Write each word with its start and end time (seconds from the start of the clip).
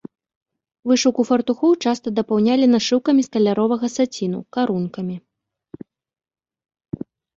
Вышыўку 0.91 1.21
фартухоў 1.29 1.71
часта 1.89 2.07
дапаўнялі 2.19 2.65
нашыўкамі 2.75 3.21
з 3.27 3.33
каляровага 3.35 3.87
саціну, 3.99 4.41
карункамі. 4.57 5.19